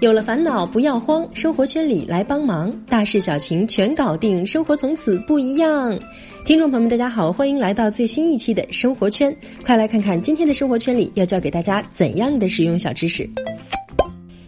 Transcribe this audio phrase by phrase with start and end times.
[0.00, 5.98] 有了烦恼不要慌，生活圈里来帮忙，大事小情全搞定，生活从此不一样。
[6.44, 9.34] 听众朋友们，大家好，欢迎来到最新一期的生活圈，
[9.64, 13.28] 快来看看今天的生活圈里要教给大家怎样的实用小知识。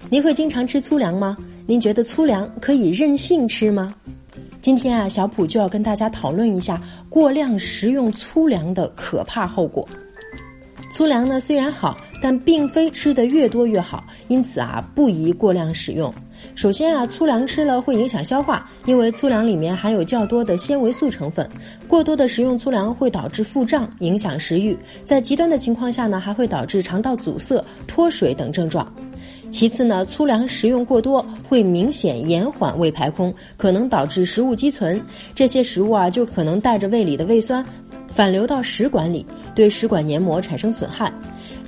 [0.08, 1.36] 您会经常吃粗粮吗？
[1.66, 3.92] 您觉得粗粮可以任性吃吗？
[4.62, 9.88] 今天啊，小普就要跟大家讨论一下过量食用粗粮的可怕后果。
[10.98, 16.12] 粗粮呢虽然好，但并非吃得越多越好，因此啊不宜过量使用。
[16.56, 21.48] 首先啊，粗粮吃了会影响消化，因为粗粮里面含有较多的纤维素成分，
[21.86, 28.92] 过多的食用粗粮会导致腹胀，影响食欲，在极端的情况下呢，还会导致肠道阻塞、脱水等症状。
[29.52, 35.00] 其次呢，粗粮食用过多会明显延缓胃排空，可能导致食物积存，
[35.32, 37.64] 这些食物啊就可能带着胃里的胃酸。
[38.18, 41.12] 反流到食管里，对食管黏膜产生损害。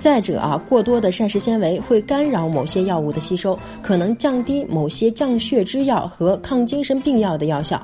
[0.00, 7.80] 再者啊，过多的膳食纤维会干扰某些药物的吸收，可能降低某些降血脂药和抗精神病药的药效。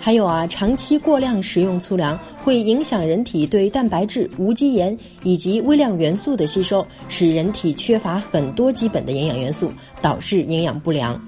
[0.00, 9.70] 还有啊，长期过量食用粗粮会影响人体对蛋白质、无机盐以及微量元素的吸收，使人体缺乏很多基本的营养元素，
[10.00, 11.22] 导致营养不良。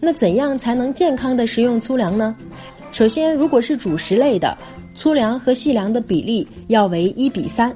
[0.00, 2.34] 那怎样才能健康的食用粗粮呢？
[2.90, 4.58] 首先，如果是主食类的。
[5.00, 7.74] 粗粮和细粮的比例要为一比三，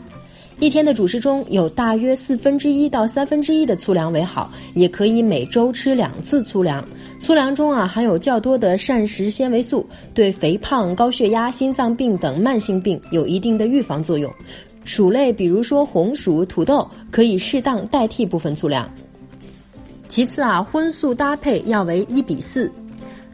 [0.58, 6.86] 一天的主食中有大约四分之一到三分之一的粗粮为好，也可以每周吃两次粗粮。
[7.18, 14.30] 粗粮中啊含有较多的膳食纤维素，对肥胖、高血压、心脏病等慢性病有一定的预防作用。
[14.84, 18.86] 薯类，比如说红薯、土豆，可以适当代替部分粗粮。
[20.10, 22.70] 其次啊，荤素搭配要为一比四。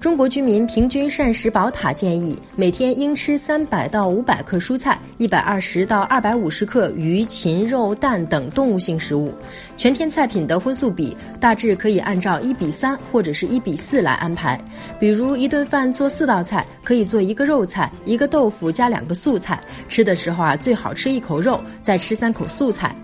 [0.01, 9.31] 中国居民平均膳食宝塔建议，每天应吃三百到五百克蔬菜，一百二十到二百五十克鱼、禽、肉、蛋等动物性食物。
[9.77, 14.59] 全天菜品的荤素比大致可以按照一比三或者是一比四来安排。
[14.99, 19.63] 比如一顿饭做四道菜，可以做一个肉菜，一个豆腐加两个素菜。
[19.87, 22.97] 吃的时候啊，最好吃一口肉，再吃三口素菜。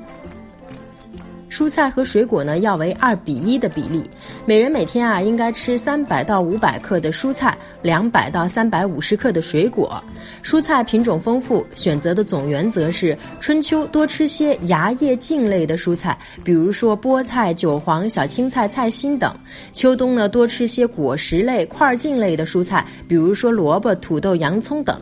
[1.57, 4.05] 蔬菜和水果呢要为二比一的比例，
[4.45, 9.99] 每人每天啊应该吃三百到五百克的蔬菜，两百到三百五十克的水果。
[10.43, 19.31] 蔬菜品种丰富，选择的总原则是春秋多吃些芽叶茎类的蔬菜，比如说菠菜、韭黄、小青菜、菜心等；
[19.73, 25.01] 秋冬呢多吃些果实类、块茎类的蔬菜，比如说萝卜、土豆、洋葱等。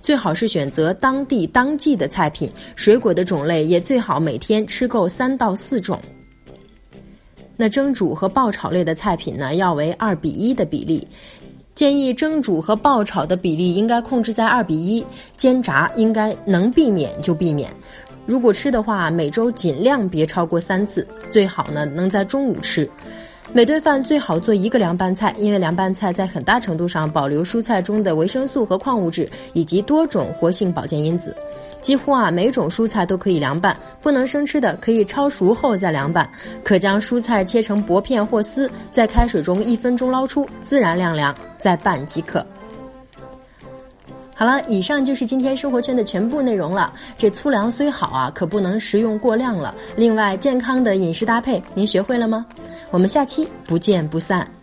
[0.00, 6.00] 最好是选择当地当季的菜品，水果的种类也最好每天吃够三到四种。
[7.56, 11.06] 那蒸煮和爆炒类的菜品呢，要为二比一的比例，
[11.74, 15.04] 建议蒸煮和爆炒的比例应该控制在二比一，
[15.36, 17.68] 煎炸应该能避免就避免。
[18.26, 22.88] 如果吃的话，每周尽量别超过三次，最好呢能在中午吃。
[23.50, 31.34] 每顿饭最好做一个凉拌菜，因为凉拌菜在很大程度上保留蔬菜中的维生素和矿物质，以及多种活性保健因子。
[31.80, 36.28] 几乎啊每种蔬菜都可以凉拌，不能生吃的可以焯熟后再凉拌。
[36.62, 42.44] 可将蔬菜切成薄片或丝，在开水中一分钟捞出，自然晾凉，再拌即可。
[44.34, 46.92] 好了，以上就是今天生活圈的全部内容了。
[47.16, 49.74] 这粗粮虽好啊，可不能食用过量了。
[49.96, 52.46] 另外，健康的饮食搭配，您学会了吗？
[52.90, 54.57] 我们下期不见不散。